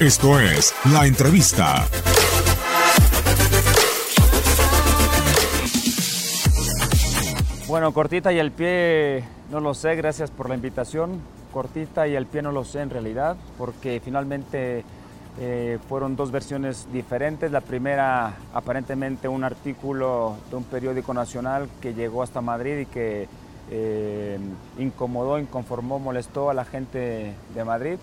Esto 0.00 0.40
es 0.40 0.74
La 0.94 1.06
Entrevista. 1.06 1.86
Bueno, 7.68 7.92
cortita 7.92 8.32
y 8.32 8.38
el 8.38 8.50
pie 8.50 9.24
no 9.50 9.60
lo 9.60 9.74
sé, 9.74 9.96
gracias 9.96 10.30
por 10.30 10.48
la 10.48 10.54
invitación. 10.54 11.20
Cortita 11.52 12.08
y 12.08 12.16
el 12.16 12.24
pie 12.24 12.40
no 12.40 12.50
lo 12.50 12.64
sé 12.64 12.80
en 12.80 12.88
realidad, 12.88 13.36
porque 13.58 14.00
finalmente 14.02 14.84
eh, 15.38 15.78
fueron 15.86 16.16
dos 16.16 16.30
versiones 16.30 16.88
diferentes. 16.90 17.52
La 17.52 17.60
primera, 17.60 18.36
aparentemente, 18.54 19.28
un 19.28 19.44
artículo 19.44 20.36
de 20.48 20.56
un 20.56 20.64
periódico 20.64 21.12
nacional 21.12 21.68
que 21.82 21.92
llegó 21.92 22.22
hasta 22.22 22.40
Madrid 22.40 22.78
y 22.78 22.86
que 22.86 23.28
eh, 23.70 24.38
incomodó, 24.78 25.38
inconformó, 25.38 25.98
molestó 25.98 26.48
a 26.48 26.54
la 26.54 26.64
gente 26.64 27.34
de 27.54 27.64
Madrid. 27.64 27.98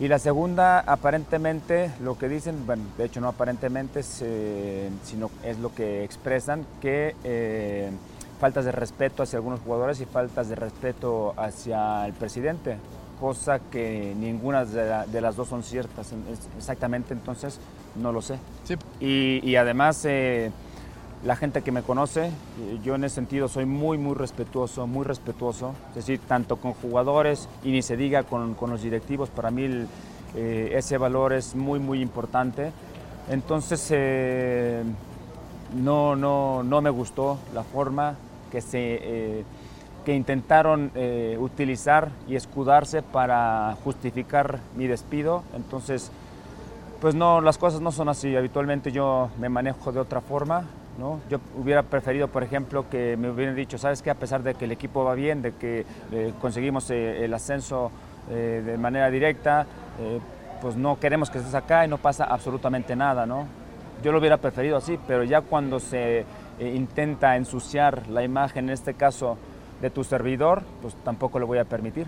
Y 0.00 0.08
la 0.08 0.18
segunda, 0.18 0.80
aparentemente, 0.80 1.90
lo 2.02 2.18
que 2.18 2.28
dicen, 2.28 2.66
bueno, 2.66 2.82
de 2.98 3.04
hecho 3.04 3.20
no 3.20 3.28
aparentemente, 3.28 4.00
eh, 4.22 4.90
sino 5.04 5.30
es 5.44 5.58
lo 5.58 5.72
que 5.72 6.02
expresan, 6.02 6.66
que 6.80 7.14
eh, 7.22 7.90
faltas 8.40 8.64
de 8.64 8.72
respeto 8.72 9.22
hacia 9.22 9.36
algunos 9.36 9.60
jugadores 9.60 10.00
y 10.00 10.04
faltas 10.04 10.48
de 10.48 10.56
respeto 10.56 11.32
hacia 11.36 12.06
el 12.06 12.12
presidente, 12.12 12.76
cosa 13.20 13.60
que 13.60 14.14
ninguna 14.18 14.64
de, 14.64 15.20
las 15.20 15.36
dos 15.36 15.48
son 15.48 15.62
ciertas. 15.62 16.12
Exactamente, 16.56 17.14
entonces 17.14 17.60
no 17.94 18.10
lo 18.10 18.20
sé. 18.20 18.38
Y, 18.98 19.48
y, 19.48 19.54
además 19.54 20.04
la 21.24 21.36
gente 21.36 21.62
que 21.62 21.72
me 21.72 21.82
conoce, 21.82 22.26
eh, 22.26 22.32
yo 22.82 22.94
en 22.96 23.04
ese 23.04 23.16
sentido 23.16 23.48
soy 23.48 23.64
muy, 23.64 23.96
muy 23.96 24.14
respetuoso, 24.14 24.86
muy 24.86 25.04
respetuoso, 25.04 25.74
es 25.90 25.94
decir, 25.96 26.20
tanto 26.20 26.56
con 26.56 26.74
jugadores 26.74 27.48
y 27.62 27.70
ni 27.70 27.82
se 27.82 27.96
diga 27.96 28.24
con, 28.24 28.54
con 28.54 28.70
los 28.70 28.82
directivos, 28.82 29.30
para 29.30 29.50
mí 29.50 29.86
eh, 30.36 30.72
ese 30.74 30.98
valor 30.98 31.32
es 31.32 31.54
muy, 31.54 31.78
muy 31.78 32.02
importante. 32.02 32.72
Entonces, 33.30 33.86
eh, 33.90 34.82
no, 35.74 36.14
no, 36.14 36.62
no 36.62 36.82
me 36.82 36.90
gustó 36.90 37.38
la 37.54 37.62
forma 37.62 38.16
que, 38.50 38.60
se, 38.60 39.44
que 40.04 40.14
intentaron 40.14 40.92
utilizar 41.38 42.10
y 42.28 42.36
escudarse 42.36 43.02
para 43.02 43.76
justificar 43.82 44.60
mi 44.76 44.86
despido. 44.86 45.42
Entonces, 45.56 46.12
pues 47.00 47.14
no, 47.14 47.40
las 47.40 47.58
cosas 47.58 47.80
no 47.80 47.92
son 47.92 48.08
así. 48.08 48.36
Habitualmente 48.36 48.92
yo 48.92 49.30
me 49.38 49.48
manejo 49.48 49.90
de 49.90 50.00
otra 50.00 50.20
forma. 50.20 50.64
Yo 51.28 51.40
hubiera 51.56 51.82
preferido, 51.82 52.28
por 52.28 52.44
ejemplo, 52.44 52.88
que 52.88 53.16
me 53.16 53.28
hubieran 53.28 53.56
dicho, 53.56 53.78
sabes 53.78 54.00
que 54.00 54.10
a 54.10 54.14
pesar 54.14 54.42
de 54.42 54.54
que 54.54 54.64
el 54.66 54.72
equipo 54.72 55.04
va 55.04 55.14
bien, 55.14 55.42
de 55.42 55.52
que 55.52 55.84
eh, 56.12 56.32
conseguimos 56.40 56.88
eh, 56.90 57.24
el 57.24 57.34
ascenso 57.34 57.90
eh, 58.30 58.62
de 58.64 58.78
manera 58.78 59.10
directa, 59.10 59.66
pues 60.60 60.76
no 60.76 60.98
queremos 60.98 61.30
que 61.30 61.38
estés 61.38 61.54
acá 61.54 61.84
y 61.84 61.88
no 61.88 61.98
pasa 61.98 62.24
absolutamente 62.24 62.96
nada, 62.96 63.26
¿no? 63.26 63.46
Yo 64.02 64.12
lo 64.12 64.18
hubiera 64.18 64.38
preferido 64.38 64.76
así, 64.76 64.98
pero 65.06 65.24
ya 65.24 65.40
cuando 65.40 65.78
se 65.78 66.24
intenta 66.60 67.36
ensuciar 67.36 68.08
la 68.08 68.22
imagen, 68.22 68.66
en 68.66 68.70
este 68.70 68.94
caso 68.94 69.36
de 69.80 69.90
tu 69.90 70.04
servidor, 70.04 70.62
pues 70.80 70.94
tampoco 71.04 71.38
lo 71.38 71.46
voy 71.46 71.58
a 71.58 71.64
permitir. 71.64 72.06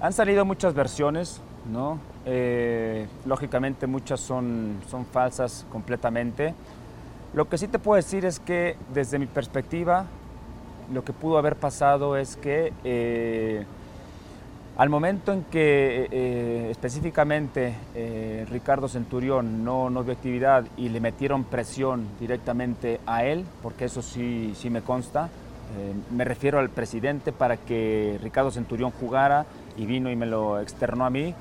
Han 0.00 0.12
salido 0.12 0.44
muchas 0.44 0.74
versiones, 0.74 1.40
¿no? 1.70 1.98
lógicamente 3.24 3.86
muchas 3.86 4.20
son, 4.20 4.80
son 4.88 5.04
falsas 5.06 5.66
completamente. 5.70 6.54
Lo 7.34 7.48
que 7.48 7.58
sí 7.58 7.68
te 7.68 7.78
puedo 7.78 7.96
decir 7.96 8.24
es 8.24 8.40
que 8.40 8.76
desde 8.94 9.18
mi 9.18 9.26
perspectiva, 9.26 10.06
lo 10.92 11.04
que 11.04 11.12
pudo 11.12 11.36
haber 11.36 11.56
pasado 11.56 12.16
es 12.16 12.36
que 12.36 12.72
eh, 12.84 13.66
al 14.78 14.88
momento 14.88 15.32
en 15.32 15.42
que 15.44 16.04
eh, 16.04 16.08
eh, 16.10 16.68
específicamente 16.70 17.74
Ricardo 18.50 18.88
Centurión 18.88 19.62
no, 19.62 19.90
no 19.90 20.04
dio 20.04 20.14
actividad 20.14 20.64
y 20.78 20.88
le 20.88 21.00
metieron 21.00 21.44
presión 21.44 22.06
directamente 22.18 23.00
a 23.06 23.24
él, 23.24 23.44
porque 23.62 23.86
eso 23.86 24.00
sí, 24.00 24.54
sí 24.56 24.70
me 24.70 24.80
consta, 24.80 25.28
me 26.10 26.24
refiero 26.24 26.58
al 26.58 26.70
presidente 26.70 27.30
para 27.30 27.58
que 27.58 28.18
Ricardo 28.22 28.50
Centurión 28.50 28.90
jugara 28.90 29.44
y 29.76 29.84
vino 29.84 30.10
y 30.10 30.16
me 30.16 30.24
lo 30.24 30.60
externó 30.60 31.04
a 31.04 31.10
mí, 31.10 31.34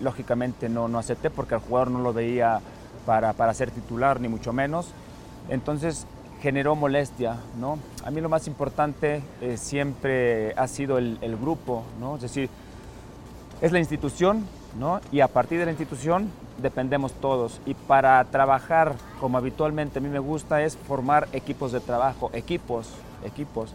lógicamente 0.00 0.68
no, 0.68 0.86
no 0.86 0.98
acepté 0.98 1.30
porque 1.30 1.54
al 1.54 1.60
jugador 1.60 1.90
no 1.90 2.02
lo 2.02 2.12
veía 2.12 2.60
para, 3.06 3.32
para 3.32 3.54
ser 3.54 3.70
titular, 3.70 4.20
ni 4.20 4.28
mucho 4.28 4.52
menos. 4.52 4.88
Entonces 5.48 6.06
generó 6.42 6.76
molestia, 6.76 7.36
¿no? 7.58 7.78
A 8.04 8.10
mí 8.10 8.20
lo 8.20 8.28
más 8.28 8.46
importante 8.46 9.22
eh, 9.40 9.56
siempre 9.56 10.52
ha 10.56 10.68
sido 10.68 10.98
el, 10.98 11.18
el, 11.22 11.36
grupo, 11.36 11.84
¿no? 11.98 12.16
Es 12.16 12.22
decir, 12.22 12.50
es 13.60 13.72
la 13.72 13.78
institución, 13.78 14.44
¿no? 14.78 15.00
Y 15.12 15.20
a 15.20 15.28
partir 15.28 15.58
de 15.58 15.64
la 15.64 15.70
institución 15.70 16.30
dependemos 16.58 17.12
todos. 17.14 17.60
Y 17.64 17.74
para 17.74 18.22
trabajar 18.24 18.94
como 19.20 19.38
habitualmente 19.38 19.98
a 19.98 20.02
mí 20.02 20.08
me 20.08 20.18
gusta 20.18 20.62
es 20.62 20.76
formar 20.76 21.28
equipos 21.32 21.72
de 21.72 21.80
trabajo, 21.80 22.30
equipos, 22.34 22.90
equipos. 23.24 23.72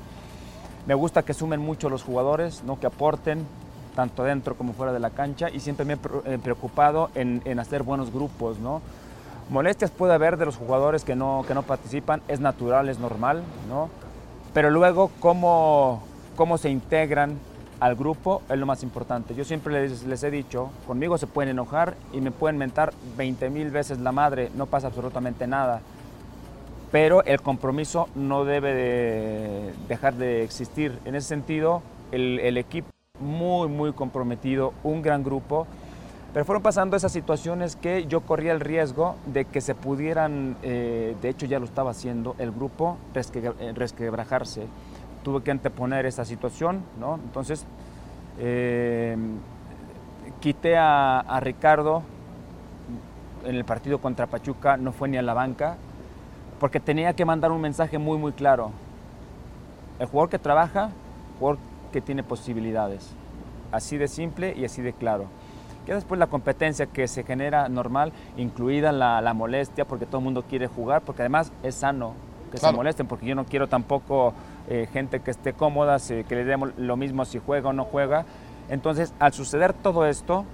Me 0.88 0.94
gusta 0.94 1.24
que 1.24 1.34
sumen 1.34 1.60
mucho 1.60 1.90
los 1.90 2.04
jugadores, 2.04 2.64
¿no? 2.64 2.80
Que 2.80 2.88
aporten, 2.88 3.46
tanto 3.96 4.24
dentro 4.24 4.56
como 4.56 4.74
fuera 4.74 4.94
de 4.94 5.00
la 5.00 5.10
cancha 5.10 5.50
y 5.50 5.60
siempre 5.60 5.86
me 5.86 5.98
he 6.26 6.38
preocupado 6.38 7.10
en, 7.16 7.42
en 7.46 7.60
hacer 7.60 7.84
buenos 7.84 8.12
grupos, 8.12 8.60
¿no? 8.60 8.82
Molestias 9.52 9.92
puede 9.92 10.14
haber 10.14 10.38
de 10.38 10.46
los 10.46 10.56
jugadores 10.56 11.04
que 11.04 11.14
no, 11.14 11.44
que 11.46 11.54
no 11.54 11.64
participan, 11.64 12.22
es 12.30 12.40
natural, 12.40 12.88
es 12.88 13.00
normal, 13.00 13.44
¿no? 13.68 13.90
Pero 14.54 14.70
luego 14.70 15.12
cómo, 15.20 16.02
cómo 16.38 16.58
se 16.58 16.70
integran 16.70 17.38
al 17.82 17.96
grupo 17.96 18.44
es 18.48 18.58
lo 18.58 18.66
más 18.66 18.82
importante. 18.82 19.36
Yo 19.36 19.44
siempre 19.44 19.74
les, 19.74 20.04
les, 20.04 20.24
he 20.24 20.32
dicho, 20.32 20.72
conmigo 20.88 21.18
se 21.18 21.28
pueden 21.28 21.50
enojar 21.50 21.96
y 22.14 22.22
me 22.22 22.32
pueden 22.32 22.58
mentar 22.58 22.94
20 23.18 23.50
mil 23.50 23.72
veces 23.72 24.00
la 24.00 24.14
madre, 24.14 24.50
no 24.56 24.68
pasa 24.68 24.88
absolutamente 24.88 25.46
nada. 25.48 25.82
Pero 26.90 27.22
el 27.26 27.42
compromiso 27.42 28.08
no 28.16 28.46
debe 28.46 28.74
de 28.74 29.74
dejar 29.90 30.14
de 30.14 30.46
existir. 30.46 30.98
En 31.04 31.16
ese 31.16 31.28
sentido, 31.28 31.82
el, 32.14 32.40
el 32.40 32.56
equipo 32.56 32.88
muy, 33.20 33.68
muy 33.68 33.92
comprometido, 33.92 34.74
un 34.84 35.02
gran 35.02 35.26
grupo 35.26 35.68
pero 36.34 36.46
fueron 36.46 36.64
pasando 36.64 36.96
esas 36.96 37.12
situaciones 37.12 37.76
que 37.76 38.06
yo 38.06 38.22
corría 38.22 38.54
el 38.54 38.62
riesgo 38.62 39.18
de 39.26 39.46
que 39.46 39.60
se 39.60 39.76
pudieran, 39.76 40.56
eh, 40.64 41.16
de 41.22 41.30
hecho 41.30 41.46
ya 41.46 41.60
lo 41.60 41.66
estaba 41.66 41.92
haciendo, 41.92 42.36
el 42.38 42.52
grupo 42.52 42.98
eh, 43.14 43.74
resquebrajarse. 43.76 44.66
Tuve 45.24 45.44
que 45.44 45.52
anteponer 45.52 46.06
esa 46.06 46.24
situación, 46.24 46.84
¿no? 47.00 47.16
Entonces, 47.16 47.66
eh, 48.40 49.18
quité 50.40 50.78
a, 50.78 51.20
a, 51.20 51.40
Ricardo 51.42 52.02
en 53.46 53.56
el 53.56 53.66
partido 53.66 54.00
contra 54.00 54.28
Pachuca, 54.28 54.78
no 54.78 54.94
fue 54.94 55.10
ni 55.10 55.18
a 55.18 55.22
la 55.22 55.34
banca, 55.34 55.76
porque 56.62 56.80
tenía 56.80 57.14
que 57.14 57.26
mandar 57.26 57.52
un 57.52 57.60
mensaje 57.60 57.98
muy, 57.98 58.18
muy 58.18 58.32
claro. 58.32 58.72
El 60.00 60.08
jugador 60.08 60.30
que 60.30 60.40
trabaja, 60.40 60.92
jugador 61.40 61.60
que 61.92 62.00
tiene 62.00 62.24
posibilidades. 62.24 63.12
Así 63.74 63.98
de 63.98 64.08
simple 64.08 64.54
y 64.58 64.64
así 64.64 64.82
de 64.82 64.94
claro 64.94 65.26
que 65.86 65.94
después 65.94 66.20
la 66.20 66.28
competencia 66.28 66.86
que 66.86 67.08
se 67.08 67.24
genera 67.24 67.70
normal, 67.70 68.12
incluida 68.38 68.92
la, 68.92 69.34
molestia, 69.34 69.86
porque 69.86 70.06
todo 70.06 70.18
el 70.18 70.24
mundo 70.24 70.44
quiere 70.44 70.68
jugar, 70.68 71.02
porque 71.02 71.24
además 71.24 71.52
es 71.64 71.76
sano 71.76 72.14
que 72.52 72.58
se 72.58 72.72
molesten, 72.72 73.08
porque 73.08 73.26
yo 73.26 73.34
no 73.34 73.46
quiero 73.46 73.68
tampoco 73.68 74.34
eh, 74.70 74.88
gente 74.92 75.22
que 75.22 75.32
esté 75.32 75.54
cómoda, 75.54 75.98
que 76.00 76.36
le 76.36 76.44
demos 76.44 76.72
lo 76.78 76.98
mismo 76.98 77.24
si 77.24 77.40
juega 77.40 77.70
o 77.70 77.74
no 77.74 77.86
juega. 77.86 78.26
Entonces, 78.70 79.14
al 79.20 79.32
suceder 79.32 79.74
todo 79.74 80.06
esto, 80.06 80.46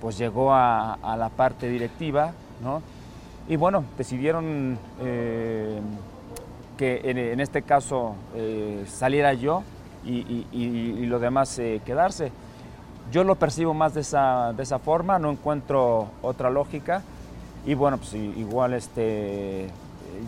pues 0.00 0.18
llegó 0.18 0.52
a, 0.52 0.98
la 1.16 1.28
parte 1.28 1.68
directiva, 1.68 2.32
¿no? 2.62 2.82
Y 3.48 3.56
bueno, 3.56 3.84
decidieron 3.96 4.78
eh, 5.00 5.80
que 6.76 7.00
en, 7.04 7.40
este 7.40 7.62
caso 7.62 8.16
eh, 8.34 8.84
saliera 8.88 9.32
yo 9.34 9.62
y, 10.04 10.46
y 10.52 11.06
los 11.06 11.20
demás 11.20 11.60
quedarse. 11.84 12.32
Yo 13.10 13.24
lo 13.24 13.34
percibo 13.34 13.74
más 13.74 13.94
de 13.94 14.02
esa, 14.02 14.52
de 14.52 14.62
esa 14.62 14.78
forma, 14.78 15.18
no 15.18 15.30
encuentro 15.30 16.10
otra 16.22 16.48
lógica 16.48 17.02
y 17.66 17.74
bueno, 17.74 17.98
pues 17.98 18.14
igual 18.14 18.72
este, 18.72 19.68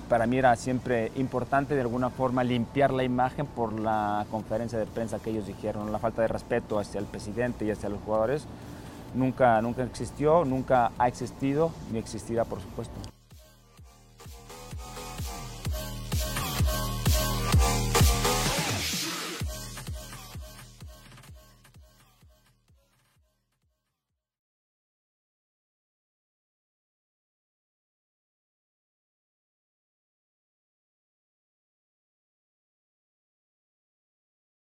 para 0.09 0.27
mí 0.27 0.39
era 0.39 0.57
siempre 0.57 1.13
importante 1.15 1.77
de 1.77 1.81
alguna 1.81 2.11
forma 2.11 2.43
limpiar 2.43 2.93
la 2.93 3.05
imagen 3.05 3.47
por 3.47 3.79
la 3.79 4.27
conferencia 4.33 4.81
de 4.81 4.87
prensa 4.87 5.21
que 5.21 5.31
ellos 5.31 5.47
dijeron, 5.47 5.93
la 5.93 6.01
falta 6.01 6.23
de 6.23 6.29
respeto 6.29 6.81
hacia 6.81 6.99
el 6.99 7.07
presidente 7.07 7.65
y 7.65 7.71
hacia 7.71 7.89
los 7.89 8.01
jugadores 8.03 8.47
nunca, 9.15 9.63
nunca 9.63 9.85
existió, 9.85 10.45
nunca 10.45 10.91
ha 10.99 11.07
existido 11.07 11.71
ni 11.93 11.99
existirá 11.99 12.45
por 12.45 12.61
supuesto. 12.61 12.95